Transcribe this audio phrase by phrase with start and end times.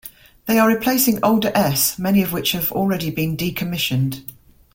[0.47, 4.23] They are replacing older s, many of which have already been decommissioned.